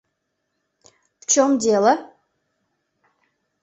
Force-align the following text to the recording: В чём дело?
В 1.19 1.23
чём 1.31 1.49
дело? 1.65 1.93